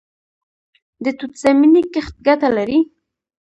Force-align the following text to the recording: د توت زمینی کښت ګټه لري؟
د 1.03 1.05
توت 1.17 1.33
زمینی 1.43 1.83
کښت 1.93 2.15
ګټه 2.27 2.49
لري؟ 2.57 2.79